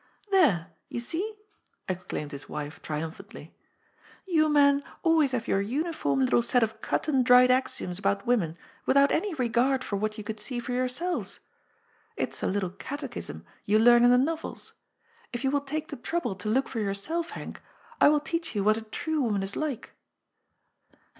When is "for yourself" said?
16.67-17.33